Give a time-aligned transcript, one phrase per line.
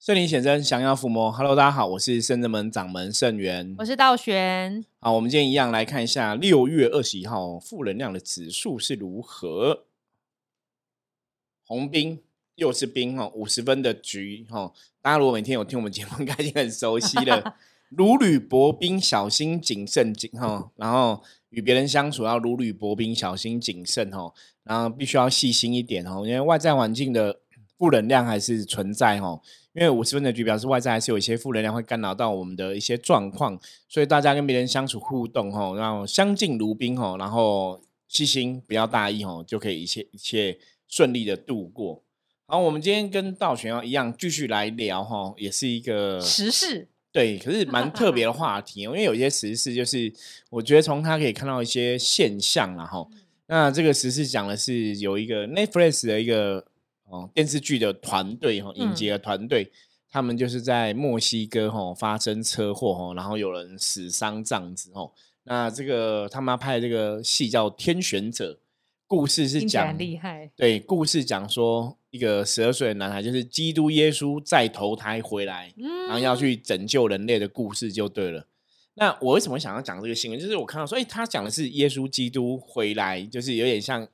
[0.00, 1.32] 圣灵显真，降妖伏魔。
[1.32, 3.74] Hello，大家好，我是圣真门掌门圣元。
[3.78, 4.84] 我是道玄。
[5.00, 9.86] 好，我们今天一样来看一下六月二十一号负能量的指数是如何。
[11.64, 12.20] 红兵
[12.54, 14.72] 又是兵哈，五十分的局哈。
[15.02, 17.56] 大家如果每天有听我们节目， 应该已经很熟悉了。
[17.90, 20.70] 如履薄冰，小心谨慎谨哈。
[20.76, 24.32] 然后与别人相处要如履薄冰，小心谨慎哈。
[24.62, 27.40] 然后必须要细心一点哦，因为外在环境的
[27.78, 29.40] 负能量还是存在哈。
[29.74, 33.56] 因为五十分的局表示外在还是有一些负能量会干扰到我们的一些状况，
[33.88, 42.02] 所以大家跟别人相处互动哈，后相敬如宾哈，然后细心不要大意哈，就可以一切一切顺利的度过。
[42.46, 50.12] 好，我们今天跟道玄要一样继续来聊哈，也是一个时事，对，可是蛮特别的话题，因为有一些时事就是
[50.50, 53.08] 我觉得从它可以看到一些现象然后
[53.46, 56.66] 那这个时事讲的是有一个 Netflix 的一个。
[57.10, 59.72] 哦，电视剧的团队哈，影集的团队，
[60.10, 65.10] 他们就是在墨西哥哈发生车祸哈，然后有人死伤这样子哦。
[65.44, 68.52] 那这个他们拍这个戏叫《天选者》，
[69.06, 75.72] 故事是讲厉害，对，故事讲说一个十二岁的男孩，就是基督耶稣再投胎回来，
[76.06, 78.46] 然后要去拯救人类的故事就对了。
[78.96, 80.38] 那我为什么想要讲这个新闻？
[80.38, 84.06] 就是我看到说，哎，他讲的是耶稣基督回来，就是有点像。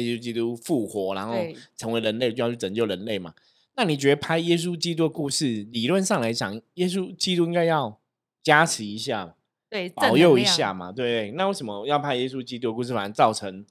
[0.00, 1.34] 耶稣基督复活，然后
[1.76, 3.34] 成为人类，就要去拯救人类嘛？
[3.76, 7.98] 那你觉得拍耶稣基督的故事，理论上来讲，耶稣基督应该要
[8.42, 9.34] 加持一下，
[9.70, 10.90] 对，保佑一下嘛？
[10.92, 11.30] 对。
[11.32, 13.64] 那为什么要拍耶稣基督的故事，反而造成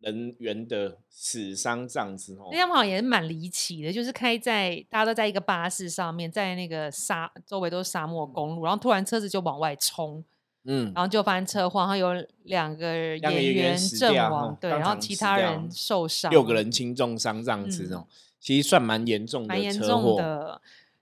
[0.00, 2.34] 人员的死伤这样子？
[2.34, 10.22] 哦，那好像也是蛮离奇的，就是开在大家都在一个巴士上面，在那个沙周围都是沙漠公路，然后突然车子就往外冲。
[10.66, 18.06] 嗯，然后就发生车祸，然后有两个演员阵亡，对，然后其他人受伤，六个人轻重伤这样子哦，
[18.40, 20.60] 其实算蛮严重的，蛮严重的。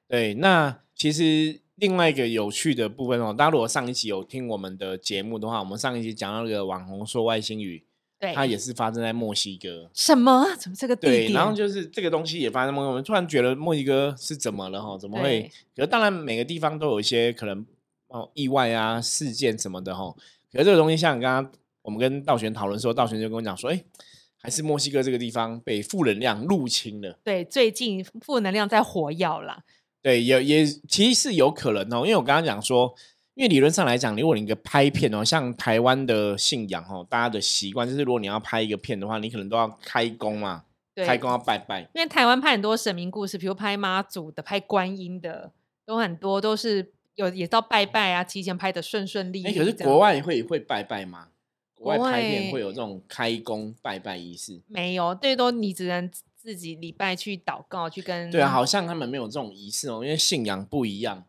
[0.09, 7.84] 对，那其实另外一个有趣的部分哦，大家如果上一期有听我们的节目的话，我们上一期讲到那个网红说外星语，
[8.19, 9.89] 对，它也是发生在墨西哥。
[9.95, 10.45] 什么？
[10.59, 11.33] 怎么这个地点？
[11.33, 14.99] 然后就是这个东西也发生，我们突然觉得墨西哥是怎么了哈？
[14.99, 15.49] 怎么会？
[15.77, 17.65] 可当然每个地方都有一些可能。
[18.12, 20.15] 哦，意外啊，事件什么的哈。
[20.53, 23.84] 可是这个东西，像刚刚我们跟道玄讨论说，道玄就跟我讲说，哎，
[24.39, 27.19] 还是墨西哥这个地方被负能量入侵了。
[27.25, 29.65] 对，最近负能量在火药啦。
[30.03, 32.95] 对，也也其实是有可能哦，因为我刚刚讲说，
[33.34, 40.65] 因为理论上来讲，如果你一个拍片哦，像台湾的信仰哦，大家的习惯就是，如果你要拍一个片的话，你可能都要开工嘛，
[40.97, 41.81] 开工要拜拜。
[41.95, 45.51] 因为台湾拍很多神明故事，比如拍妈祖的、拍观音的，
[45.87, 46.93] 都很多都是。
[47.15, 49.45] 有也到拜拜啊，提前拍的顺顺利。
[49.45, 51.28] 哎，可是国外会会拜拜吗？
[51.75, 54.61] 国外拍片会有这种开工拜拜仪式？
[54.69, 58.31] 没有，最多你只能自己礼拜去祷告，去跟。
[58.31, 61.25] 对啊，好像他们没有这种仪式哦，因为信仰不一样。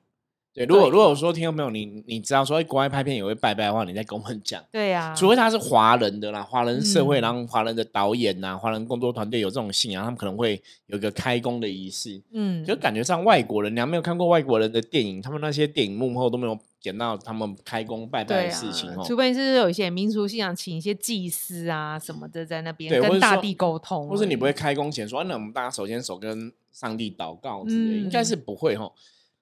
[0.53, 4.63] 对，如果如果说听众朋友你你知道说国外拍片也会拜拜的话，你再跟我们讲。
[4.71, 12.21] 对呀，除非他是华人的啦，华人社会，然后华人的导演呐，华人工作团队有这种信仰，他们可能会有一个开工的仪式。
[12.33, 19.03] 嗯，就感觉上外国人，你还没有看过外国人的电影，他们那些电影幕后都没有剪到他们开工拜拜的事情哦。
[19.03, 28.91] 除非是有一些民俗信仰，请一些祭司啊什么的在那边跟大地沟通，或是你不会开工前说，那我们大家首先手跟上帝祷告之类，应该是不会哈。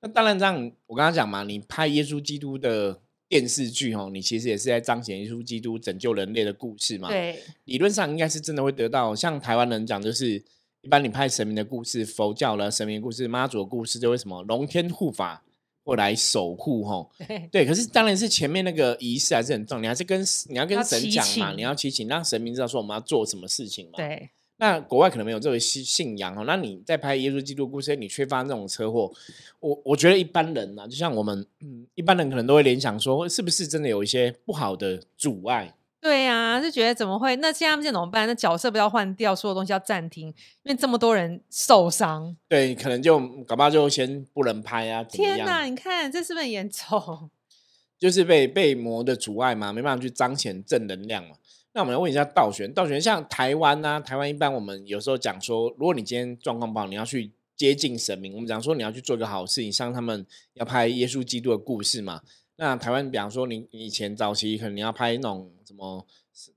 [0.01, 7.07] 那当然，这样我刚刚讲嘛，你拍耶稣基督的电视剧哦，你其实也是在彰显耶稣基督拯救人类的故事嘛。
[7.07, 9.15] 对，理论上应该是真的会得到。
[9.15, 10.43] 像台湾人讲，就是
[10.81, 15.43] 一般你拍神明的故事，佛教的神明故事、妈祖的故事，就会什么龙天护法
[15.83, 17.07] 或来守护哈。
[17.51, 20.19] 对，可是当然是前面那个仪式还是很重要，你还是跟
[20.49, 23.97] 你要跟神讲嘛，你要祈请，让神明知道说我们要做什么事情嘛。
[23.97, 24.31] 对。
[24.61, 29.11] 那国外可能没有这个信信仰哦，那你在拍耶稣基督故事，你缺乏那种车祸，
[29.59, 35.73] 我我觉得一般人呢，就像我们，嗯，一般人可能都会联想说，是不是真的有一些不好的阻碍？
[35.99, 37.35] 对呀，就觉得怎么会？
[37.37, 38.27] 那现在怎么办？
[38.27, 42.37] 那角色不要换掉，所有东西要暂停，因为这么多人受伤。
[42.47, 45.03] 对，可能就搞不好就先不能拍啊。
[45.03, 47.31] 天哪，你看这是不是很严重？
[47.97, 51.35] 就是被被魔的阻碍嘛，没办法去彰显正能量嘛。
[51.73, 60.25] 那我们来问一下道玄，道玄像台湾呐，台湾一般我们有时候讲说，如果你今天状况不好，你要去接近神明，我们讲说你要去做一个好事，你像他们
[60.55, 62.21] 要拍耶稣基督的故事嘛。
[62.57, 66.05] 那台湾，比方说你以前早期可能你要拍那种什么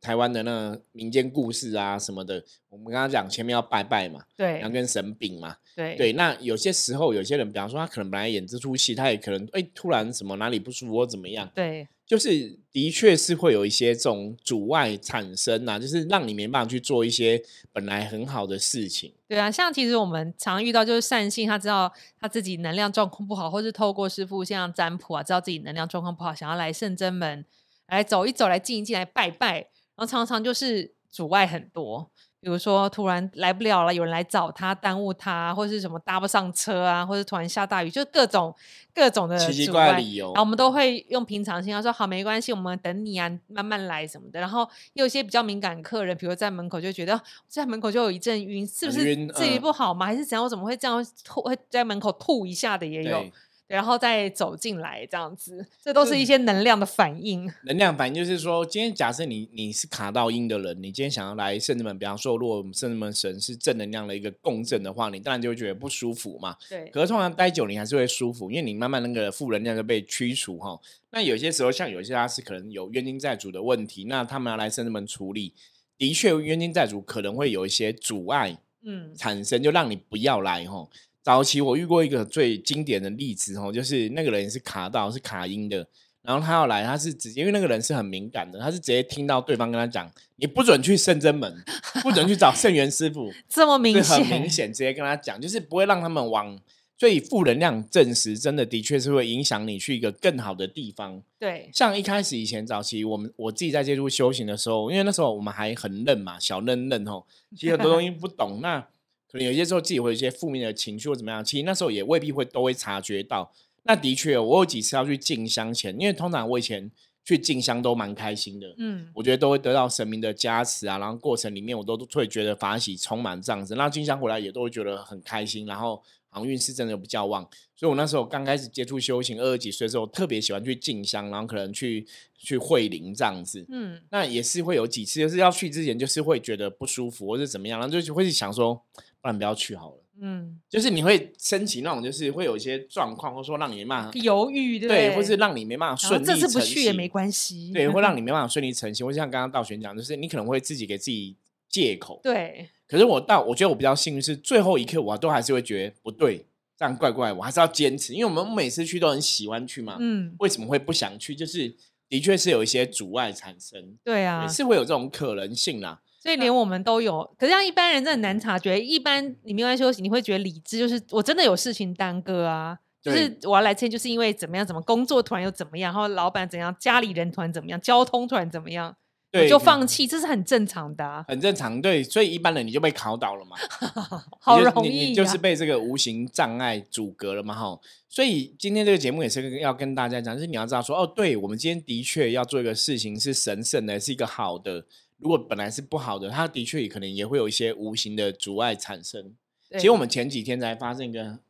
[0.00, 6.12] 台湾的那民间故事啊什么的，我们刚刚讲前面要拜拜嘛，对，要跟神禀嘛，对对。
[6.12, 11.86] 那有些时候有些人，比方说他可能本来演这出戏，他也可能哎突然什么哪里不舒服或怎么样，对。
[12.06, 17.42] 就是的确是会有一些这种阻碍产生呐，就是让你没办法去做一些
[17.72, 19.10] 本来很好的事情。
[19.26, 27.42] 对啊，像其实我们常遇到就是善信，他知道他自己能量状况不好，或是透过师傅像占卜啊，知道自己能量状况不好，想要来圣真门
[27.88, 29.56] 来走一走，来静一静，来拜拜，
[29.94, 32.10] 然后常常就是阻碍很多。
[32.40, 38.54] 比如说突然来不了了，有人来找他耽误他，或者是什么搭不上车啊，或者突然下大雨，就各种
[38.92, 40.26] 各种的奇奇怪理由。
[40.26, 44.38] 然后我们都会用平常心，他说好没关系，我们等你啊，慢慢来什么的。
[44.38, 50.04] 然后有一些比较敏感客人，比如在门口就觉得在门口就有一阵晕，是不是自己不好吗？
[50.04, 50.44] 还是怎样？
[50.44, 51.40] 我怎么会这样吐？
[51.40, 53.24] 会在门口吐一下的也有。
[53.66, 57.50] 然后再走进来，这样子，这都是一些能量的反应。
[57.64, 66.56] 能量反应就是说，今天假设你你是卡到阴的人，你今天想要来圣子门，比方说，如果圣子门神是正能量的一个共振的话，你当然就会觉得不舒服嘛。
[66.68, 66.88] 对。
[66.90, 70.78] 可是通常待久，你还是会舒服，因为你慢慢那个负能量就被驱除哈。
[71.10, 75.54] 那有些时候，像有些他是可能有冤亲债主的问题，那他们要来圣子门处理，
[75.96, 80.86] 的确冤亲债主可能会有一些阻碍，嗯，产生就让你不要来哈。
[81.24, 85.88] 早期我遇过一个最经典的例子哦，就是那个人是卡到是卡音的，
[86.20, 90.06] 然后他要来，他是直接因为那个人是很敏感的，他是直接听到对方跟他讲，
[90.36, 91.64] 你不准去圣真门，
[92.04, 96.58] 不准去找圣元师傅，这么明显，很明显，直接跟他讲，就是不会让他们往，
[96.98, 101.22] 所以负能量证实真的的确是会影响你去一个更好的地方。
[101.38, 107.24] 对，像一开始以前早期我们我自己在接触修行的时候，因为那时候我们还很嫩嘛，小嫩嫩哦，
[107.56, 108.86] 其实很多东西不懂那。
[109.34, 113.52] 可能有些时候自己会有一些负面的情绪或怎么样，其实那时候也未必会都会察觉到。
[113.82, 116.88] 那的确，我有几次要去进香前，因为通常我以前
[117.24, 123.74] 去进香都蛮开心的，嗯，我觉得都会得到神明的加持啊，然后过程里面我都会觉得法喜充满这样子。
[123.74, 126.00] 那进香回来也都会觉得很开心，然后
[126.34, 127.48] 好运是真的比较旺。
[127.76, 138.82] 所以我那时候刚开始接触修行，二十几岁的时候，特别喜欢去进香，然后可能去去会灵这样子，嗯，那也是会有几次，就是要去之前就是会觉得不舒服或者怎么样，然后就会想说。
[139.20, 140.04] 不然不要去好了。
[140.20, 146.26] 嗯，就是你会升起那种，就是会有一些状况，或者说让你没办法犹豫，对，或是让你没办法顺利。
[146.26, 149.06] 这次不去也没关系，对，会 让你没办法顺利成型。
[149.06, 151.38] 或像刚刚道玄讲，就是你可能会自己给自己
[151.70, 152.20] 借口。
[152.22, 152.68] 对。
[152.86, 156.46] 可是我到，我觉得我比较幸运是最后一刻，我都还是会觉得不对，
[156.76, 159.96] 这样怪怪，我还是要坚持，因为我们每次去都很喜欢去嘛。
[159.98, 160.34] 嗯。
[160.38, 161.34] 为什么会不想去？
[161.34, 161.74] 就是
[162.08, 163.96] 的确是有一些阻碍产生。
[164.04, 164.46] 对啊。
[164.46, 166.00] 是会有这种可能性啦。
[166.20, 168.80] 所以连我们都有，可是像一般人真的难察觉。
[168.80, 178.96] 一般你没关休息，你会觉得理智就是我真的有事情耽搁啊，就是我要来签，就是因为怎么样，怎么工作突然又怎么样，然后老板怎样，家里人突然怎么样，交通突然怎么样，
[179.34, 181.82] 对，就放弃，这是很正常的，很正常。
[181.82, 183.56] 对，所以一般人你就被考倒了嘛，
[184.38, 187.80] 好容易，你就是被这个无形障碍阻隔了嘛，哈。
[188.08, 194.86] 所以今天这个节目也是要跟大家讲，就是你要知道说，哦，对我们今天的确要做一个事情是神圣的，是一个好的。
[195.18, 199.34] 如果本来是不好的，它的确也可能也会有一些无形的阻碍产生。
[199.72, 201.40] 其实我们前几天才发生一个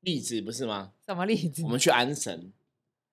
[0.00, 0.92] 例子，不是吗？
[1.06, 1.62] 什么例子？
[1.64, 2.50] 我们去安神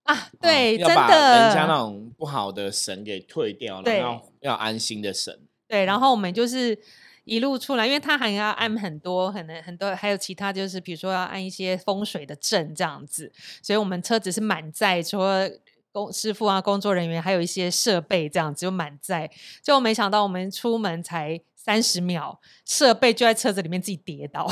[0.03, 5.39] 啊，对，要把人家那种不好的神给退掉，然后要安心的神。
[5.67, 6.77] 对，然后我们就是
[7.23, 13.31] 一路出来，因为他还要按很多，可能很多还有其他，就是比如说要按一些风水的阵这样子，
[13.61, 15.49] 所以我们车子是满载，说。
[15.93, 19.29] 工师傅啊，工作人员还有一些设备，这样子就满载。
[19.61, 24.49] 就没想到我们出门才三十秒，设备就在车子里面自己跌倒。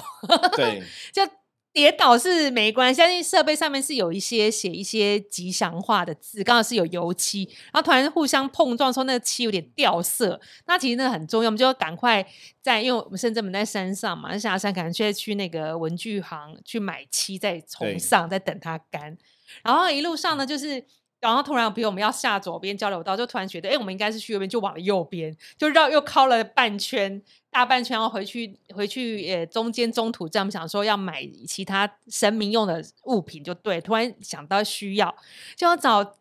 [0.57, 1.21] 对， 就
[1.71, 10.39] 跌倒是没关系，相信设备上面是有一些写一些吉祥话的字，刚好是有油漆，然后突然互相碰撞，说那个漆有点掉色。
[10.65, 12.25] 那其实那个很重要，我们就要赶快
[12.61, 19.17] 在，因为我们深圳门在山上嘛，下山可能去去那个文具行去买漆，再重上，再等它干。
[19.63, 20.85] 然后一路上呢，就是。
[21.19, 35.15] 然后突然，比如我们要下左边交流道，就突然觉得，哎，我们应该是去右边，就往右边，就绕又靠了半圈，大半圈，要回去回去，呃，中间中途这样想说要买其他神明用的物品，就对，突然想到需要，
[35.55, 36.15] 就要找。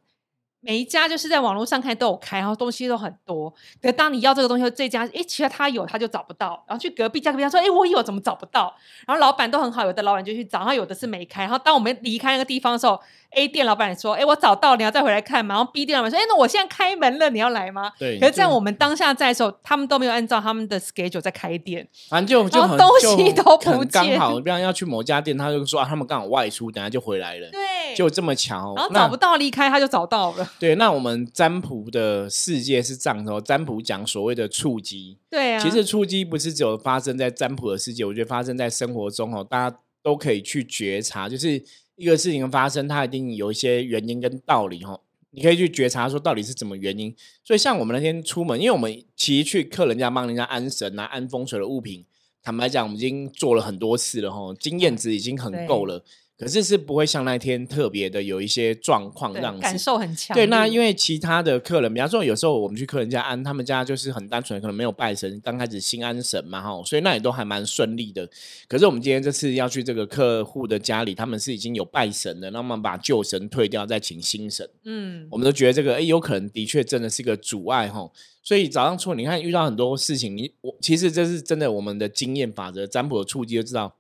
[0.61, 3.55] 每一家就是在网络上看都有开，然后东西都很多。
[3.81, 6.65] 可当你要这个东西，这家哎，其实他有，他就找不到。
[6.67, 8.75] 然后去隔壁家隔壁家说，哎，我有，怎么找不到？
[9.07, 11.43] 然后老板都很好，有的老板就去找，然后有的是没开。
[11.43, 13.01] 然后当我们离开那个地方的时候
[13.31, 15.55] ，A 店老板说，哎，我找到，你要再回来看吗？
[15.55, 17.93] 然后 B 店老板说，哎，那我现在开门了，你要来吗？
[17.99, 18.19] 对。
[18.19, 27.51] 可是，在我们当下在的时候，他们都没有按照他们的 schedule 在开店，反正就就东西都不刚好，不然要去某家店，他就说啊，他们刚好外出，等下就回来了。
[27.51, 28.75] 对，就这么巧。
[28.77, 30.49] 然后找不到，离开他就找到了。
[30.59, 31.09] 对，那我们。
[31.33, 41.63] 占卜的世界是这样的，占卜讲所谓的触机，对啊，其实触机不是只有发生在占卜的世界，我觉得发生在生活中哦，大家都可以去觉察，就是
[41.99, 45.01] 一个事情发生，它一定有一些原因跟道理哈。
[45.33, 47.15] 你可以去觉察说到底是怎么原因。
[47.45, 52.05] 所以像我们那天出门，因为我们其实去客人家帮人家安神啊、安风水的物品，
[52.43, 56.05] 坦白讲，我们已经做了很多次了哈，经验值已经很够了。
[56.39, 60.33] 可是是不会像那天特别的有一些状况让，感受很强。
[60.37, 68.31] 对，那因为其他的客人，比方说有时候我们去客人家安，他们家就是很单纯，可能没有拜神，刚开始新安神嘛哈，所以那也都还蛮顺利的。
[68.69, 74.71] 可是我们今天这次要去这个客户的家里，他们是已经有拜神的，那么把旧神退掉，再请新神。
[74.85, 78.09] 嗯，我们都觉得这个哎，有可能的确真的是一个阻碍哈。
[78.45, 83.97] 所以早上出你看遇到很多事情，你我其实这是真的，我们的经验法则，占卜的触及就知道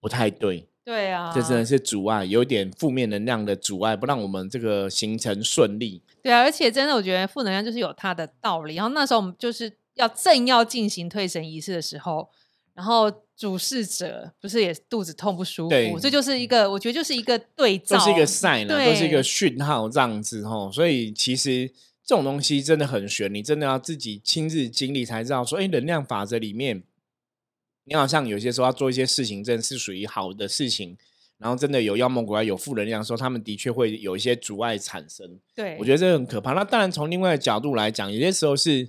[0.00, 0.66] 不太对。
[0.84, 6.02] 对啊，这真的是阻碍，有点负面能量的阻碍，不让我们这个行程顺利。
[6.22, 8.74] 对啊，而且真的，我觉得负能量就是有它的道理。
[8.74, 12.28] 然后那时候我们就是要正要进行退神仪式的时候，
[12.74, 20.72] 然后主事者不是也肚子痛不舒服，这就是一个，我觉得就是一个对照，是一个 sign，都是一个讯号这样子吼。
[20.72, 21.68] 所以其实
[22.04, 25.44] 这种东西真的很玄，你真的要自己亲自经历才知道。
[25.44, 26.82] 说，哎，能量法则里面。
[27.84, 30.96] 你好像有些时候要做一些事情，真的是属于好的事情，
[31.38, 35.38] 然后真的有妖魔鬼怪、有负能量，说他们的确会有一些阻碍产生。
[35.54, 36.52] 对，我觉得这很可怕。
[36.52, 38.88] 那当然，从另外的角度来讲，有些时候是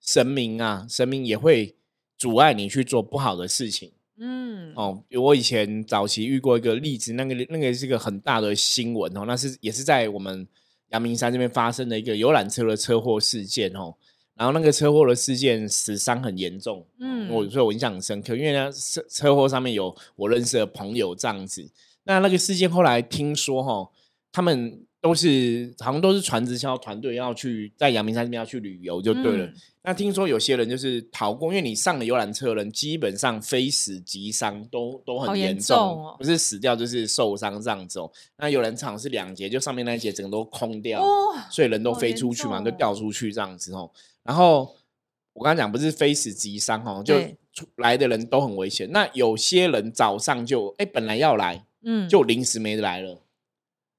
[0.00, 1.76] 神明啊，神明也会
[2.18, 3.92] 阻碍你去做不好的事情。
[4.18, 10.46] 嗯，哦，我以前早期遇过一个例子，那个那个是一个很大的新闻哦，那是也是在我们
[10.90, 13.94] 阳明山这边发生的一个游览车的车祸事件哦。
[14.34, 21.68] 然后那个车祸的事件死伤很严重，嗯，我所以我印象很深刻，因为呢车车祸上面有我认识的朋友这样子。
[22.04, 23.88] 那那个事件后来听说哈，
[24.32, 29.48] 他们都是好像都是传直销团队要去在阳明山这边要去旅游就对了。
[29.84, 38.10] 那听说有些人就是逃过，因为你上了游览车人基本上非死即伤，都都很严重，不是死掉就是受伤这样子哦。
[38.38, 41.04] 那有人场是两节，就上面那一节整个都空掉，
[41.50, 43.90] 所以人都飞出去嘛，就掉出去这样子哦。
[44.24, 44.76] 然后
[45.32, 47.14] 我刚刚讲不是非死即伤哦，就
[47.76, 48.90] 来的人都很危险。
[48.92, 53.20] 那有些人早上就哎本来要来，嗯，就临时没来了。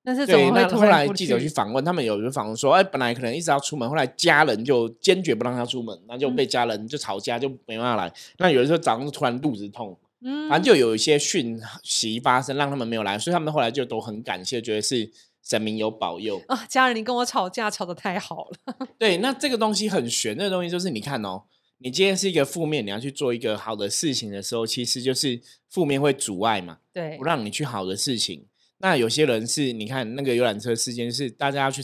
[0.06, 8.14] 那是对，那后来记者去访问他们，有人访问说，哎，本来可能一直要出门，后来家人就坚决不让他出门，那就被家人就吵架，就没办法来。
[8.38, 15.12] 那有的时候早上突然肚子痛，嗯，反正就有一些讯息发生，让他们没有来，所以他们后来就都很感谢，觉得是。
[15.44, 16.66] 神明有保佑啊！
[16.70, 18.88] 家人，你跟我吵架吵得太好了。
[18.98, 21.44] 对，那这个东西很玄，那个东西就是你看哦，
[21.80, 28.46] 你今天是一个负面，你要去做一个好的事情的时候，其实就是负面会阻碍嘛，对，不让你去好的事情。
[28.78, 31.82] 那有些人是你看那个游览车事件，是大家要去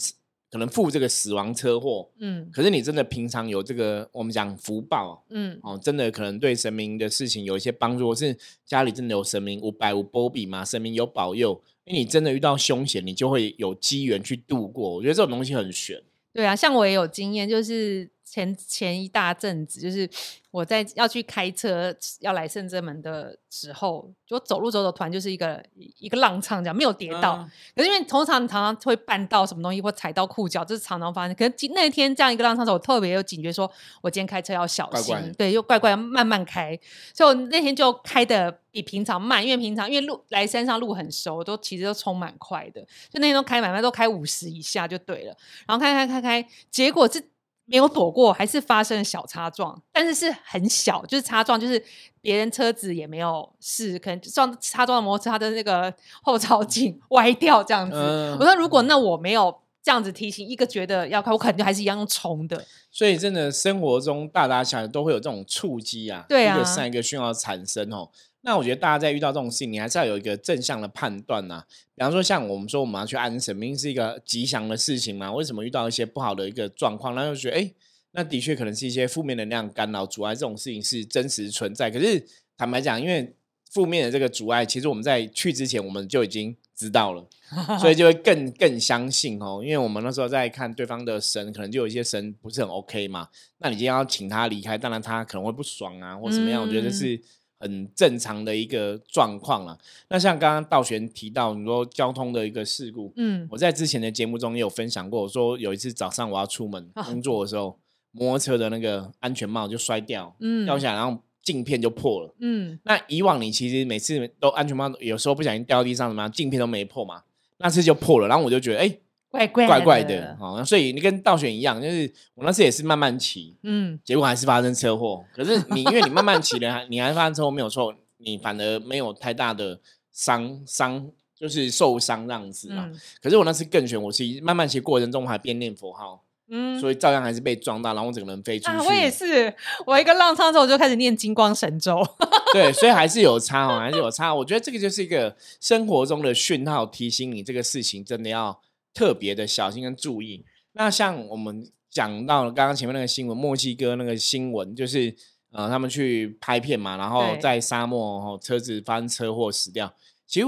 [0.50, 11.62] 可能负这个死亡车祸，嗯，可是你真的平常有这个我们讲福报，嗯，哦，真的可能对神明的事情有一些帮助，是家里真的有神明五百五波比嘛，神明有保佑。
[11.90, 14.96] 你真的遇到凶险，你就会有机缘去度过。
[14.96, 16.02] 我觉得这种东西很玄。
[16.32, 20.08] 对啊，像我也有经验，就是前前一大阵子，就是
[20.52, 25.64] 我在要去开车要来圣真门的时候，就走路走走，团就是一个
[25.98, 27.44] 一个浪唱这样，没有跌倒。
[27.76, 31.36] 可是因为通常常常会绊到什么东西或踩到裤脚，这是常常发生。
[31.36, 33.70] 可是那天这样一个浪唱时，我特别有警觉，说
[34.02, 36.78] 我今天开车要小心，对，又怪怪要慢慢开。
[37.14, 45.36] 所以我那天就开的比平常慢，因为平常因为路来山上路很熟，都其实都冲蛮快的，就那天都开满慢，都开五十以下就对了。
[45.68, 47.24] 然后开开开开，结果是。
[47.70, 51.82] 没有躲过，还是发生了小擦撞，但是是很小，就是擦撞，就是
[52.20, 57.96] 别人车子也没有事，可能撞擦撞的摩托车，它的那个 后照镜 歪掉这样子。
[58.40, 62.66] 我说如果那我没有这样子提醒，一个觉得要开，我肯定还是一样用冲的。
[62.92, 68.10] 所以真的生活中大大小小都会有这种触击啊，对啊，一个上一个讯号产生哦。
[68.42, 71.66] 那我觉得大家在遇到这种事情，你还是要有一个正向的判断呐。
[71.94, 77.70] 比方说，像我们说我们要去安神，明明是一个吉祥的事情嘛，为什么遇到一些不好的一个状况，那就觉得哎，
[78.12, 81.92] 那的确可能是一些负面能量干扰阻碍，这种事情是真实存在。
[81.92, 82.26] 可是
[82.58, 83.36] 坦白讲，因为
[83.70, 87.28] 负面的这个阻碍，其实我们在去之前我们就已经知道了，
[87.78, 89.60] 所以就会更更相信哦。
[89.62, 93.28] 因为我们那时候在看对方的神，可能就有一些神不是很 OK 嘛。
[93.58, 96.64] 那你今天要请他离开，当然他可能会不爽啊，或怎么样？
[96.64, 97.22] 我觉得是。
[97.60, 99.78] 很正常的一个状况了。
[100.08, 107.78] 那像刚刚道玄提到，你说交通的一个事故，嗯，我在之前的节目中也有分享过，我说有一次早上我要出门工作的时候，
[108.12, 112.80] 摩托车的那个安全帽就摔掉，嗯，掉下来，然后镜片就破了，嗯。
[112.84, 117.24] 那以往你其实每次都安全帽有时候不小心掉地上什么，镜片都没破嘛，
[117.58, 118.98] 那次就破了，然后我就觉得，哎。
[119.30, 125.24] 怪怪怪怪的，好，所以你跟倒选一样，就是我那次也是慢慢骑，嗯，结果还是发生车祸。
[125.36, 129.80] 可是你因为你慢慢骑了，你还发生车祸没有错，你反而没有太大的
[130.12, 131.08] 伤伤
[131.38, 132.90] 就是受伤这样子嘛。
[133.22, 138.78] 可是我那次更悬，我是慢慢骑过程中还边念佛号，嗯，所以照样还是被撞到，然后我整个人飞出去。
[138.88, 139.54] 我也是，
[139.86, 142.04] 我一个浪唱之后我就开始念金光神咒。
[142.52, 144.34] 对，所以还是有 差哦，还是有差。
[144.34, 148.60] 我觉得这个就是一个生活中的讯号，提醒你这个事情真的要
[149.00, 150.44] 特别的小心跟注意。
[150.74, 155.16] 那像我们讲到刚刚前面那个新闻，墨西哥那个新闻，就是
[155.52, 159.94] 呃，他们去拍片嘛，然后在沙漠，车子发生车祸死掉。
[160.28, 160.46] 其实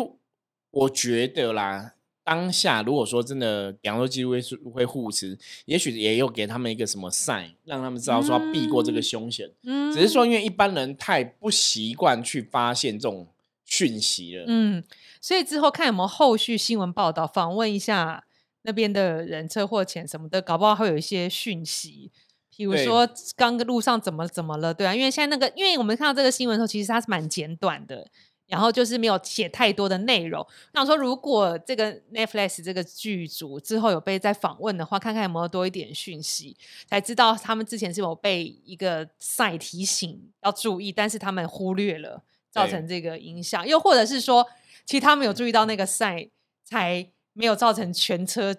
[0.69, 1.93] 我觉得啦，
[2.25, 9.49] 当下如果说真的，比方说纪录会会护持，也许也有给他们一个什么 sign，让他们知道说避过这个凶险。
[9.63, 13.29] 嗯，只是说因为一般人太不习惯去发现这种
[13.63, 14.43] 讯息了。
[14.47, 14.83] 嗯，
[15.21, 18.25] 所以之后看有没有后续新闻报道，访问一下。
[18.63, 22.11] 那边的人车祸前什么的，搞不好会有一些讯息，
[22.55, 28.07] 比如说刚路上怎么怎么了，对啊，因为现在那个，因为我们看到这个新闻的时候，其实它是蛮简短的，
[28.45, 30.45] 然后就是没有写太多的内容。
[30.73, 36.55] 那我说，如果这个 Netflix 这个剧组之后有被再访问的话，看看有没有多一点讯息，
[36.87, 44.45] 才知道他们之前是有被一个赛提醒要注意，但是他们忽略了，造成这个影响，又或者是说，
[44.85, 46.29] 其实他们有注意到那个赛
[46.63, 47.09] 才。
[47.33, 48.55] 没有造成全车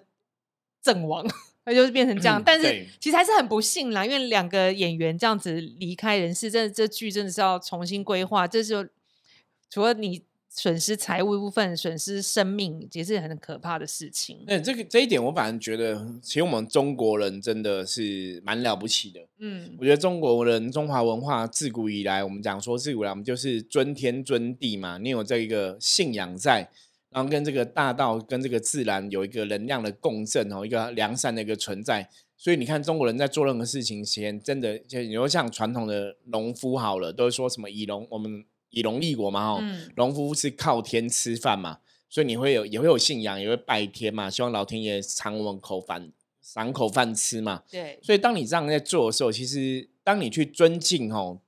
[0.81, 1.25] 阵亡，
[1.65, 2.41] 那就是变成这样。
[2.43, 8.47] 但是其实还是很不幸啦，因为两个演员这样子离开人世，真的这剧真的是要重新规划。
[8.47, 8.85] 这就
[9.69, 14.43] 除了你损失财务部分，损失生命也是很可怕的事情。
[14.45, 19.21] 那这个这一点，我反而觉得，其实我们中国人真的是蛮了不起的。
[19.39, 26.69] 嗯，我觉得中国人中华文化自古以来，我们讲说自古来我们就是尊天尊地嘛，你有这一个信仰在。
[27.13, 32.09] 然后跟这个大道跟这个自然有一个能量的共振哦，一个良善的一个存在。
[32.35, 39.63] 所以你看中国人在做任何事情前，真的就你说像传统的农夫好了，都是说什么以农我们以农立国嘛哈，
[39.95, 41.77] 农夫是靠天吃饭嘛，
[42.09, 47.63] 所以你会有也会有信仰，也会拜天嘛，希望老天爷赏我们口饭，赏口饭吃嘛。
[47.69, 47.99] 对。
[48.01, 51.39] 所以当你这样在做的时候，其实当你去尊敬哦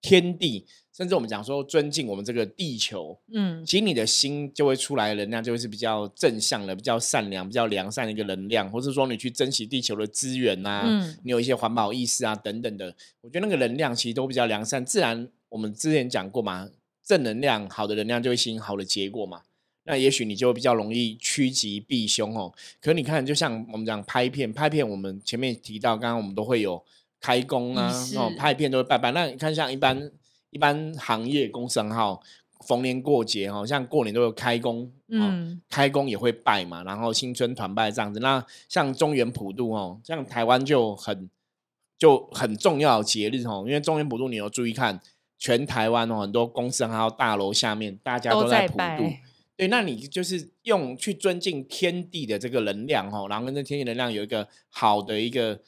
[0.00, 0.66] 天地。
[0.92, 14.84] 甚至我们讲说尊敬我们这个地球，嗯，其实你的心就会出来的能量就会是比较正向的、比较善良、比较良善的一个能量，或是说你去珍惜地球的资源呐，嗯，你有一些环保意识啊等等的，我觉得那个能量其实都比较良善。
[14.84, 16.68] 自然我们之前讲过嘛，
[17.04, 19.42] 正能量、好的能量就会吸引好的结果嘛。
[19.84, 22.52] 那也许你就比较容易趋吉避凶哦。
[22.82, 26.82] 可你看，就像我们讲拍片，拍片我们前面提到，刚刚我们都会有
[27.20, 29.12] 开工啊，哦，拍片都会拜拜。
[29.12, 30.10] 那你看像一般。
[30.50, 32.20] 一般行业公司很好，
[32.66, 38.20] 逢年过节哈，像过年都有开工，嗯，开工也会拜嘛，然后新春团拜这样子。
[38.20, 41.30] 那像中原普渡哦，像台湾就很
[41.96, 45.00] 就很重要节日哦，因为中原普渡你要注意看，
[45.38, 49.10] 全台湾哦很多公司还有大楼下面大家都在普渡，
[49.56, 55.60] 对，那你就是用去尊敬天地的这个能量哦，然后跟这天地能量有一个好的一个。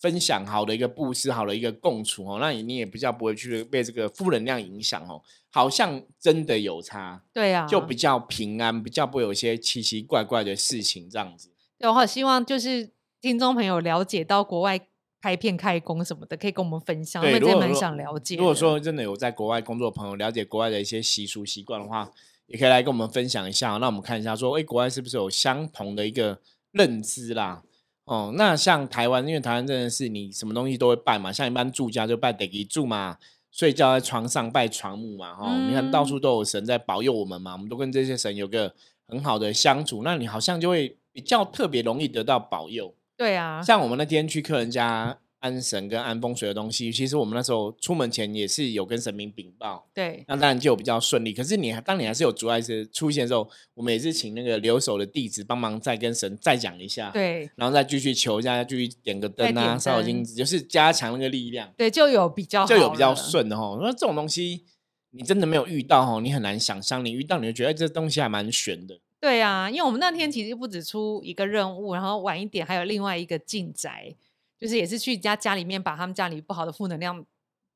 [0.00, 11.50] 分享好的一个布施，好的一个共处哦，那你你也比较不会去被这个负能量影响哦，好像真的有差，对呀，就比较平安，比较不会有一些奇奇怪怪的事情这样子。
[11.78, 14.80] 对，我好希望就是听众朋友了解到国外
[15.20, 18.36] 拍片开工什么的，可以跟我们分享，我们真的蛮想了解。
[18.36, 22.08] 如果说真的有在国外工作的朋友了解国外的一些习俗习惯的话，
[22.46, 23.76] 也可以来跟我们分享一下。
[23.78, 27.62] 那我们看一下，说哎，国外是不是有相同的一个认知啦？
[28.08, 33.18] 哦，那像台湾，因为台湾真的是你什么东西都会拜嘛，像一般住家就拜得一住嘛，
[33.52, 38.74] 睡觉在床上拜床木嘛，哈，你看到处都有神在保佑我们嘛，我们都跟这些神有个
[39.06, 42.94] 很好的相处，那你好像就会比较特别容易得到保佑。
[43.16, 45.18] 对啊，像我们那天去客人家。
[45.40, 51.32] 安神跟安风水的东西，其实我们那时候出门前也是有跟神明禀报，对，那当然就比较顺利。
[51.32, 63.78] 可是你当你还是有阻碍是出现的时候，我们也是请那个留守的弟子帮忙再跟神再讲一下，对，然后再继续求一下，继续点个灯啊，烧金子，就是加强那个力量，对，就有比较就有比较顺的哈。
[63.80, 64.64] 那这种东西
[65.10, 68.98] 你真的没有遇到哈，你很难想象，你遇到你就觉得这东西还蛮玄的。
[69.20, 74.14] 对啊，因为我们那天其实不止出一个任务，然后晚一点还有另外一个进宅。
[74.58, 77.24] 就是也是去家家里面把他们家里不好的负能量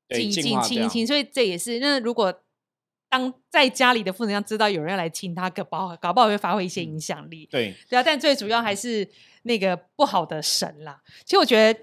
[0.09, 2.41] 净净清一清，所以这也是那如果
[3.09, 7.47] 当在家里的负能量知道有人要来清他，搞不好搞不好会发挥一些影响力。
[7.49, 9.07] 对对啊，但最主要还是
[9.43, 11.01] 那个不好的神啦。
[11.23, 11.79] 其实我觉得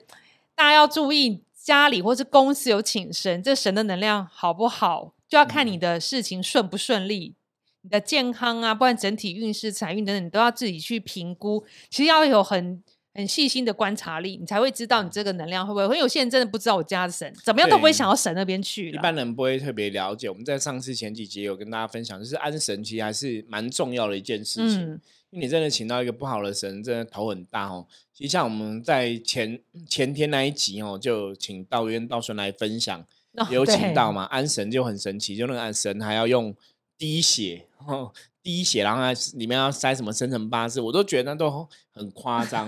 [0.55, 7.35] 大家要注意家里或是公司有请神，这神的能量好不好，就要看你的事情顺不顺利，
[7.81, 11.65] 你的健康啊，不然整体运势、财运等等，你都要自己去评估。
[11.89, 12.83] 其实要有很。
[13.13, 15.85] 很细心的观察力，你才会知道你这个能量会不会。
[15.85, 18.91] 因为有些人真的不知道我家的神怎么样，都不会想到神那边去。
[18.91, 20.29] 一般人不会特别了解。
[20.29, 25.01] 我们在上次前几集有跟大家分享，就是安神其实还是蛮重要的一件事情。
[25.31, 27.87] 因为你真的请到一个不好的神，真的头很大哦。
[28.13, 33.05] 其实像我们在前前天那一集哦，就请道渊道顺来分享，
[33.51, 36.55] 有请到嘛，安神就很神奇，就那个安神还要用
[36.99, 38.13] 滴血哦。
[38.43, 39.03] 滴血，然后
[39.35, 42.67] 里面要塞什么生辰八字，我都觉得那都很夸张。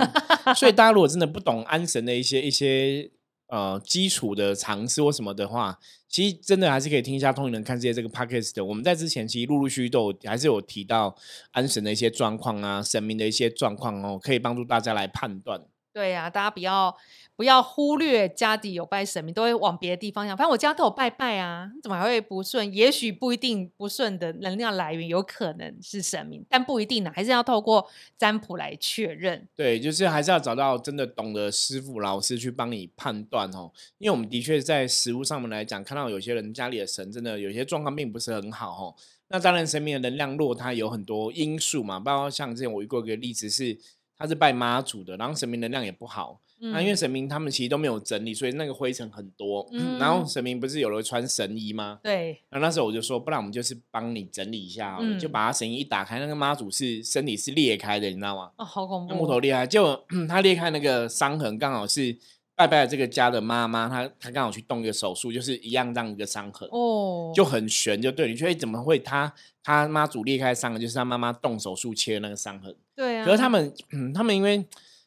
[0.54, 3.10] 所以大家如果真的不懂安神的一些一些
[3.48, 8.64] 呃基础的常识或什么的话，其实真的还是可以听一下《通灵人看世界》这个 podcast 的。
[8.64, 11.16] 我们在之前其实陆陆续续都有还是有提到
[11.52, 15.62] 安神的一些状况啊，神明的一些状况哦，可以帮助大家来判断。
[15.94, 16.94] 对呀，大家不要
[17.34, 20.36] 不要忽略家底有拜神明，都会往别的地方想。
[20.36, 22.72] 反正我家都有拜拜啊，怎么还会不顺？
[22.72, 29.48] 也许不一定不顺的能量来源有可能是神明，但不一定呢，还是要透过占卜来确认。
[29.56, 33.72] 对，就是还是要找到真的懂得师傅老师去帮你判断哦。
[33.98, 38.94] 因为我们的确在实物上面来讲，看到有些人家里的神真的有些状况并不是很好哦。
[39.28, 43.78] 那当然，神明的能量弱，它有很多因素嘛，包括像之前我遇过一个例子是。
[44.22, 46.40] 他是拜妈祖的，然后神明能量也不好。
[46.60, 49.68] 那因为神明他们其实都没有整理，所以那个灰尘很多。
[49.98, 51.98] 然后神明不是有人穿神衣吗？
[52.04, 52.40] 对。
[52.48, 58.52] 然后那时候我就说，不然我们就是帮你整理一下，就把他神衣一打开，那个妈祖是身体是裂开的，你知道吗？
[58.58, 59.14] 哦，好恐怖！
[59.14, 62.16] 木头裂开，就 他裂开那个伤痕，刚好是。
[62.62, 68.28] 拜拜的这个家的妈妈，她她刚好去动一个手术，就是一样这样一个伤痕哦，就很悬，就对。
[68.28, 69.00] 你觉得怎么会？
[69.00, 69.32] 她
[69.64, 72.72] 她妈祖裂开伤痕，就是她妈妈动手术切那个伤痕。
[72.94, 73.24] 对啊。
[73.24, 74.58] 可是他们，嗯，他们因为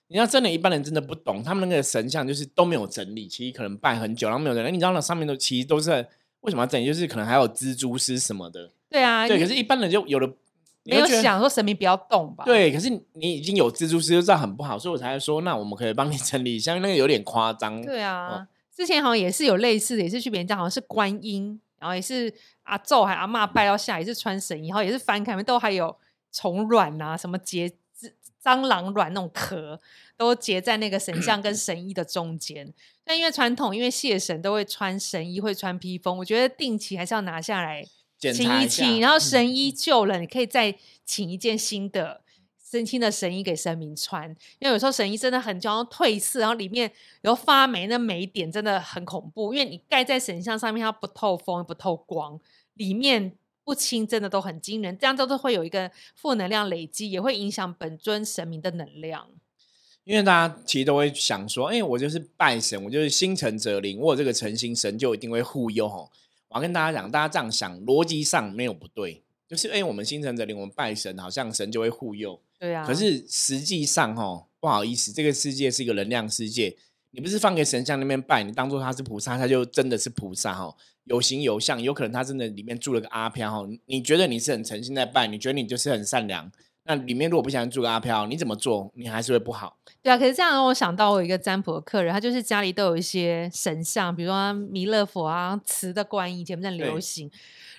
[0.08, 4.72] 你要真的，一般人真的不懂，他们那个神像就是都没有整理，其实可能拜很久，然后没有整理。
[4.72, 5.92] 你知道那上面都其实都是
[6.42, 6.86] 为什么要整理？
[6.86, 8.70] 就是可能还有蜘蛛丝什么的。
[8.90, 9.26] 对啊。
[9.26, 10.30] 对，可是一般人就有的。
[10.88, 12.46] 没有想说神明不要动吧？
[12.46, 17.82] 对，可是你已经有蜘蛛丝，就知道很不好，所以我才说，那我们可以帮你整理一下，那个有点夸张。
[17.82, 22.32] 对啊，之前好像也是有类似的，也是去别人家，好像是观音，然后也是
[22.64, 25.96] 阿咒还阿妈拜到下，也是穿神衣，然后也是翻开，都还有
[26.32, 27.72] 虫卵啊，什么结
[28.44, 29.82] 蟑螂卵那种壳，
[30.16, 32.72] 都结在那个神像跟神衣的中间。
[33.04, 37.84] 但因为传统，因为谢神都会穿神衣，会穿披风，我觉得定期还是要拿下来。
[38.34, 42.22] 请一请，然后神医救了，你可以再请一件新的、
[42.58, 44.30] 新新的神衣给神明穿。
[44.60, 49.54] 因为有时候神衣真的很旧，褪色，然后里面有发霉，那霉点真的很恐怖。
[49.54, 52.40] 因为你盖在神像上面，它不透风、不透光，
[52.74, 54.98] 里面不清，真的都很惊人。
[54.98, 59.28] 这样都是会有一个负能量累积，也会影响本尊神明的能量。
[60.04, 66.12] 因为大家其实都会想说：“哎，我就是拜神，我就是心诚则灵，我有这个诚心，神就一定会护佑。”吼。
[66.56, 72.42] 我跟大家讲，大家这样想，逻辑上没有不对，就是哎，我们心诚则灵，我们拜神，好像神就会护佑。
[72.58, 72.86] 对啊。
[72.88, 76.78] 可是实际上，哦，不好意思，这个世界是一个能量世界，
[77.12, 86.50] 你不是放给神像那边拜，你当做他是菩萨，他就真的是菩萨哦，有形有相，有可能他真的里面住了个阿飘哦，你觉得你是很诚心在拜，你觉得你就是很善良。
[86.88, 88.92] 那里面如果不想住个阿飘，你怎么做？
[88.94, 89.78] 你还是会不好。
[90.04, 97.30] 对啊，可是这样让我想到我一个占卜的客人，他就是家里都有一些神像，比如说弥勒佛啊、瓷的观音，以前不很流行。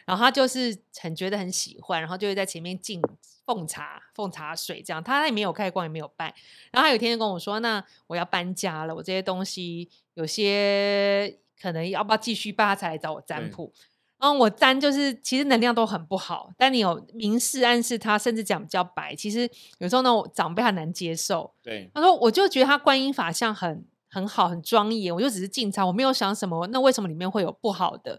[0.05, 3.01] 然后他就是很觉得很喜欢，然后就会在前面敬
[3.45, 5.03] 奉茶、奉茶水这样。
[5.03, 6.27] 他也没有开光，也没有拜。
[6.73, 13.73] 然后他有天就跟我说：“那我要搬家了，我这些东西有些可能要不要继续拜？”他才来找我占卜。
[14.19, 19.49] 然后我占就是其实能量都很不好，但你有明示暗示他，甚至讲比较白，其实
[19.79, 21.53] 有时候呢长辈很难接受。
[21.63, 28.19] 对，他说我就觉得他观音法像很很好很庄严，我就只是进仓，我没有想什么，那为什么里面会有不好的？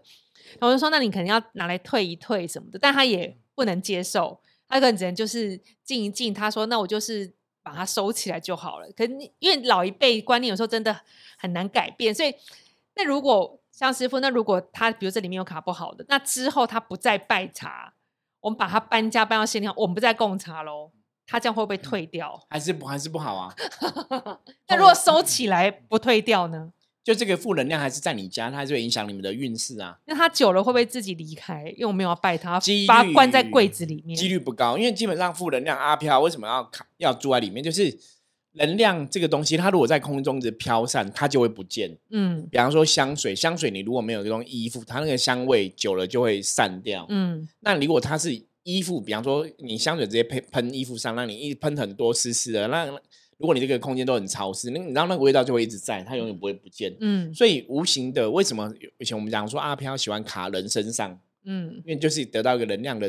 [0.60, 6.32] 我就说那你肯定要拿来退一退什么的，但他也不能接受，他可能只能就是静一静。
[6.32, 8.88] 他说那我就是把它收起来就好了。
[8.96, 9.04] 可
[9.40, 11.00] 因为老一辈观念有时候真的
[11.36, 12.32] 很难改变，所以
[12.94, 13.58] 那如果。
[13.78, 17.94] 像师傅，那如果他比如这里面有卡不好的，那之后他不再拜茶，
[18.40, 20.90] 我们把他搬家搬到新地方，我们不再供茶喽，
[21.24, 22.44] 他这样会不会退掉？
[22.50, 23.54] 还是不还是不好啊？
[24.66, 26.72] 那如果收起来不退掉呢？
[27.04, 29.96] 就这个负能量还是在你家，它还是会影响你们的运势啊。
[30.06, 31.72] 那他久了会不会自己离开？
[31.76, 34.76] 因为我没有拜他，把他关在柜子里面，几率不高。
[34.76, 37.62] 因为基本上负能量阿飘为什么要卡要住在里面？
[37.62, 37.96] 就是。
[38.58, 41.96] 能量这个东西，它如果在空中一直飘散，它就会不见。
[42.10, 47.06] 嗯，比方说香水，香水你如果没有这种衣服，它那个香味久了就会散掉。
[47.08, 52.86] 嗯，那如果它是衣服，比方说你香水直接喷喷衣服上，让你一喷很多湿湿的，那
[53.38, 56.94] 如果你这个空间都很潮湿，那你知道那个味道就会一直在，它永远不会不见。
[57.00, 61.18] 嗯，所以无形的，为什么以前我们讲说阿飘喜欢卡人身上？
[61.44, 63.08] 嗯，因为就是得到一个能量的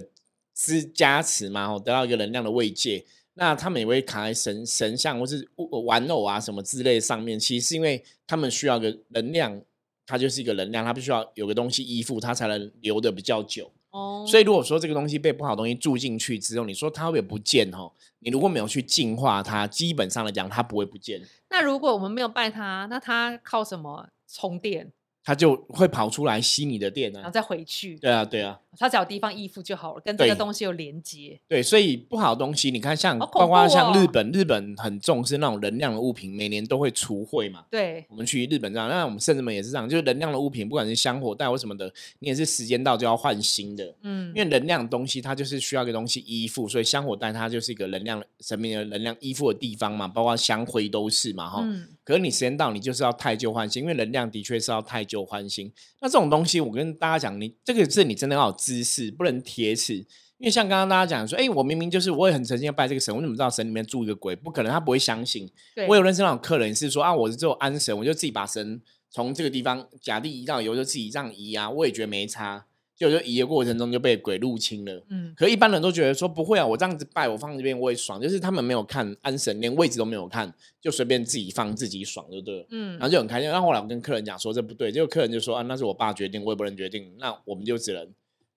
[0.56, 3.04] 支加持嘛，得到一个能量的慰藉。
[3.40, 5.48] 那他们也会卡在神神像或是
[5.86, 9.62] 玩偶啊什么之类上面，其实是因为他们需要个能量，
[10.06, 13.72] 它就是一个能量，它必须要有个东西依附，它才能留的比较久。
[13.92, 17.72] 哦，所以如果说这个东西被不好东西住进去之后，你说它会不会不见？
[17.72, 21.22] 哈，你如果没有去净化它，基本上来讲，它不会不见。
[21.50, 24.92] 那如果我们没有拜它，那它靠什么充电？
[25.24, 27.96] 它就会跑出来吸你的电呢，然后再回去。
[27.98, 31.40] 对啊，对啊，它找地方依附就好了，跟这个东西有连接。
[31.48, 37.66] 对，所以不好的东西，你看像包括像日本，日本很重视那种能量的物品，每年都会除秽嘛。
[37.70, 43.94] 对，我们去日本这样，那我们甚至们也是这样，就是能量的物品，不管是香火袋或什么的，你也是时间到就要换新的。
[44.02, 51.64] 嗯，因为能量东西它就是需要一个东西依附，所以香火袋它就是一个能量神秘的能量依附的地方嘛，包括香灰都是嘛，哈。
[52.10, 55.72] 可是你时间到，你就是要太旧换新，因为能量的确是要太旧换新。
[56.02, 59.98] 那这种东西，我跟大家讲，你这个是你真的要有知识，不能铁齿。
[60.40, 64.36] 因为像刚刚大家讲说，哎，我明明就是我也很诚心要拜这个神，我怎么知道神里面住一个鬼？
[64.36, 65.48] 不可能，他不会相信。
[65.88, 72.66] 我有认识那种客人是说啊，我是做安神，我就自己把神从这个地方假地移到有就自己这样移啊，我也觉得没差。
[73.00, 82.68] 就就移的过程中就被鬼入侵了，嗯，可一般人都觉得说不会啊，我这样子拜，我放这边我也爽，就是他们没有看安神，连位置都没有看，就随便自己放自己爽就，对了？
[82.72, 83.50] 嗯，然后就很开心。
[83.50, 88.06] 然后后来我跟客人讲说这不对，结果客人就说啊，那是我爸决定，我也不能决定，那我们就只能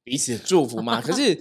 [0.02, 1.00] 彼此祝福嘛。
[1.00, 1.38] 可是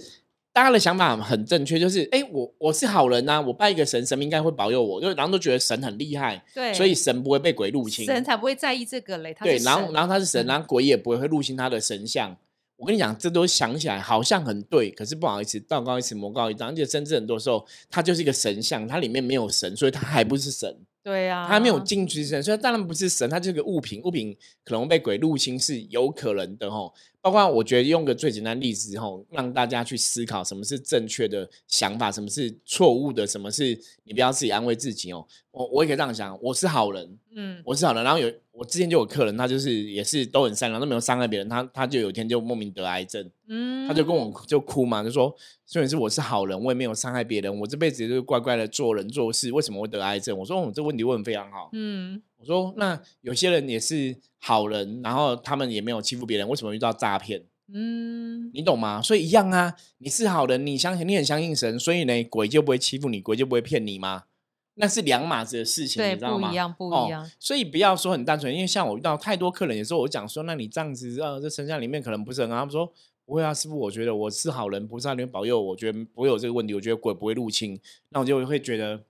[0.52, 9.34] 大家的想法很正确，就是哎，我我是好人呐，我拜一个神，神明应该会保佑我，就然后都觉得神很厉害，对，所以神不会被鬼入侵，神才不会在意这个嘞。
[9.42, 12.36] 对，然后然后他是神，然后鬼也不会会入侵他的神像。
[12.76, 16.68] 我跟你讲，这都想起来好像很对，可是不好意思，道高一尺，魔高一丈。
[16.68, 20.76] 而且甚至很多时候，它就是一个神像，它里面没有神，所以它还不是神。
[21.04, 24.00] 对呀，它没有进去神，所以当然不是神，它就是个物品。
[24.02, 26.92] 物品可能被鬼入侵是有可能的吼。
[27.22, 35.24] 包括我觉得用个最简单例子吼，让大家去思考什么是正确的想法，什么是错误的，什么是你不要自己安慰自己哦。
[35.52, 38.02] 我我也可以这样想，我是好人，嗯，我是好人。
[38.02, 45.32] 然后有我之前就有客人，他就是也是都很善良，都没有伤害别人，他他就有一天就莫名得癌症，嗯，他就跟我就哭嘛，就说
[45.64, 50.36] 虽然是我是好人，我也没有伤害别人，我这辈子就是乖乖的做人做事，为什么会得癌症？
[50.36, 52.20] 我说我这问题问的非常好，嗯。
[52.42, 57.44] 我说，那有些人也是好人，然后他们也没有欺负别人，为什么遇到诈骗？
[57.72, 59.00] 嗯，你懂吗？
[59.00, 64.24] 所以一样啊，你是好人，你相信你很相信神，所以呢，鬼就不会欺负你，鬼就不会骗你吗？
[64.74, 66.48] 那是两码子的事情，你知道吗？
[66.48, 67.30] 不一样，不一样。
[67.38, 72.56] 所以不要说很单纯，因为像我遇到太多客人，有时候我讲说，那你这样子，呃，这神像里面可能不是很好。
[72.56, 72.92] 他们说
[73.24, 77.78] 不会啊，师傅，我觉得我是好人，菩萨里面保佑，我觉得不会有这个问题，我觉得鬼不会入侵，
[78.10, 79.04] 那我就会觉得。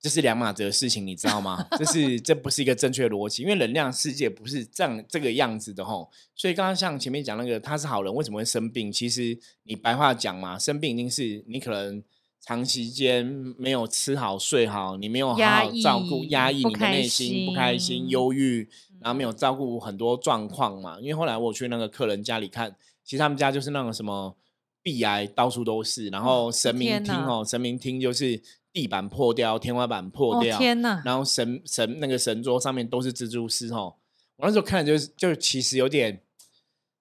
[0.00, 1.66] 这是两码子的事情，你知道吗？
[1.76, 6.08] 这是这不是一个正确逻辑，因为能量世界不是这样这个样子的吼。
[6.36, 8.92] 所以刚刚像前面讲那个，他是好人，为什么会生病？
[8.92, 12.00] 其实你白话讲嘛，生病一定是你可能
[12.40, 13.26] 长时间
[13.58, 18.68] 没有吃好睡好，你没有好好照顾压抑你的内心，不开心、忧郁，
[19.00, 21.00] 然后没有照顾很多状况嘛。
[21.00, 24.36] 因为后来我去那个客人家里看，其实他们家就是那种什么
[24.80, 28.40] 鼻癌到处都是，然后神明厅哦，神明厅就是。
[28.72, 31.02] 地板破掉，天花板破掉，天哪！
[31.04, 33.94] 然后神神那个神桌上面都是蜘蛛丝哦。
[34.36, 36.20] 我那时候看就是就其实有点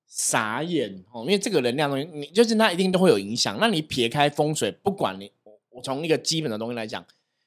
[0.08, 3.58] 傻眼哦，因为这个能量东西，你就是它一定都会有影响。
[3.60, 5.32] 那你撇开风水，不管你
[5.70, 7.06] 我从一个基本的东西来讲，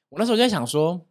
[0.09, 1.01] 我那时候就在想说，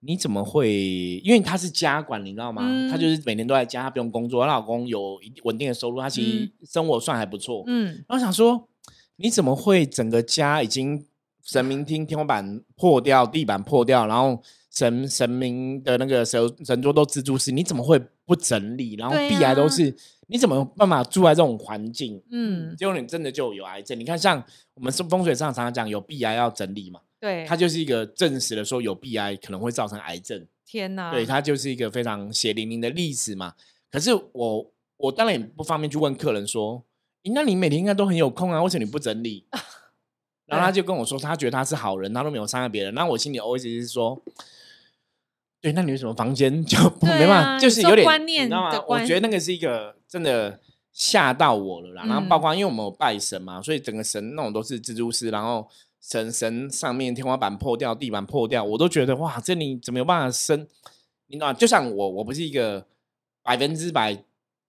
[0.00, 1.20] 你怎么会？
[1.22, 2.62] 因为他是家管，你知道吗？
[2.90, 7.62] 他就是每年都在家，他不用工作，她老公有稳定的收入，他其实生活算还不错。
[7.68, 8.68] 嗯，然后想说，
[9.16, 11.06] 你怎么会整个家已经？
[11.44, 18.96] 神明厅天花板破掉，地板破掉，然后神神明的那个神神桌都蜘蛛丝，你怎么会不整理？
[18.96, 19.94] 然后壁癌都是，
[20.28, 22.20] 你怎么办法住在这种环境？
[22.30, 23.98] 嗯，结果你真的就有癌症。
[24.00, 24.42] 你看，像
[24.74, 30.46] 我们是风水上常常讲有壁癌要整理嘛，对，它就是一个证实了说有壁癌可能会造成癌症。
[30.64, 33.52] 天哪，对，它就是一个非常血淋淋的例子嘛。
[33.90, 36.82] 可是我我当然也不方便去问客人说，
[37.34, 39.46] 那你每天应该都很有空啊，为什么你不整理？
[40.46, 42.92] 然后他就跟我说，他觉得他是好人，他都没有伤害别人。
[42.94, 44.20] 那我心里 always 是说，
[45.60, 47.58] 对，那你为什么房间就没办法？
[47.58, 48.84] 就是有点观念，你知道吗？
[48.86, 50.60] 我觉得那个是一个真的
[50.92, 52.04] 吓到我了啦。
[52.04, 55.66] 然后包括因为我们有拜神嘛，所以整个神那种都是蜘蛛丝，然后
[56.00, 60.66] 神神上面天花板破掉，地板破掉，我都觉得哇，这里怎么有办法生？
[61.28, 62.86] 你知道，就像我，我不是一个
[63.42, 64.24] 百分之百。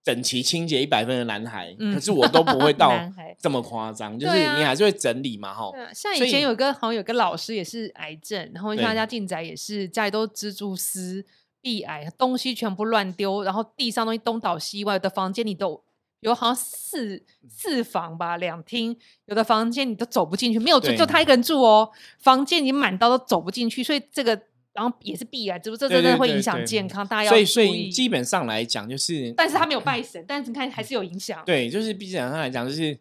[0.06, 2.94] 整齐清洁一百分的男孩，可是我都不会 到
[3.40, 5.72] 这么夸张，就是你还是会整理嘛，哈。
[5.94, 11.26] 像以前有个好像有个老师也是癌症，然后他家进宅也是家里都蜘蛛丝、
[11.60, 15.84] 壁癌，东西全部乱丢，然后地上东西东倒西歪的房间里都。
[16.22, 24.42] 有好像四四房吧，两厅，有的房间你都走不进去，没有住就他一个人住哦，房间你满到都走不进去，所以这个
[24.76, 31.42] 然后也是必然，这这真的会影响健康，大家要所以所以基本上来讲就是， 但是他没有拜神，但是你看还是有影响。
[31.44, 33.00] 对，就是基本上来讲就是。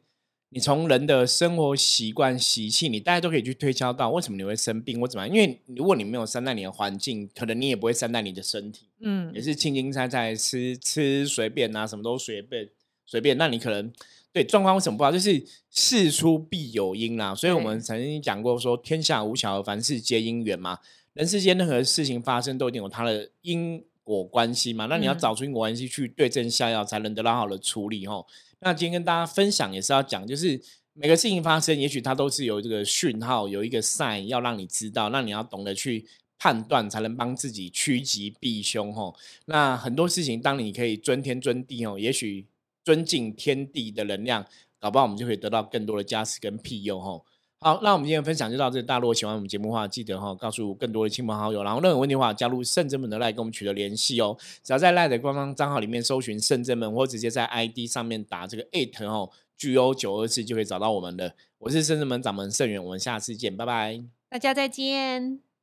[0.50, 5.36] 你从人的生活习惯、习气，你大家都可以去推敲到为什么你会生病或怎么样。
[5.36, 8.86] 因为如果你没有善待你的环境，可能你也不会善待你的身体。
[9.00, 12.68] 嗯，也是轻轻菜菜吃吃随便啊，什么都随便
[13.04, 13.36] 随便。
[13.36, 13.92] 那你可能
[14.32, 15.10] 对状况为什么不好？
[15.10, 17.34] 就是事出必有因啦。
[17.34, 20.78] 所以我们曾经讲过说，天下无巧，凡事皆因缘嘛。
[21.14, 24.86] 人世间任何事情发生，都一定有它的因果关系嘛。
[24.86, 28.26] 那你要找出因果关系去对症下药，才能得到好的处理吼。
[28.58, 30.60] 那今天跟大家分享也是要讲，就是
[30.92, 36.04] 每个事情发生，也许它都是有这个讯号，有一个 sign 要让你知道，那你要懂得去
[36.36, 39.14] 判断，才能帮自己趋吉避凶吼。
[39.46, 42.48] 那很多事情，当你可以尊天尊地哦，也许
[42.82, 44.44] 尊敬天地的能量，
[44.80, 47.24] 搞不好我们就可以得到更多的加持跟庇佑吼。
[47.64, 48.82] 好，那我们今天分享就到这。
[48.82, 51.62] 大家如果喜欢我们节目的话，记得哈告诉更多的亲朋好友。
[51.62, 54.36] 然后任何问题的话，加入圣真门的赖跟我们取得联系哦。
[54.62, 61.34] 只要在赖的官方账号里面搜寻圣真门，或直接在 ID 上面打这个 at 哦，GO 九二四就可以找到我们的。
[61.56, 63.98] 我是圣真门掌门盛元，我们下次见，拜拜。
[64.28, 65.53] 大家再见。